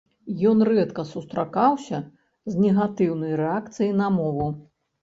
Ён 0.51 0.63
рэдка 0.69 1.05
сустракаўся 1.09 2.01
з 2.55 2.65
негатыўнай 2.65 3.39
рэакцыяй 3.45 3.97
на 4.03 4.15
мову. 4.19 4.55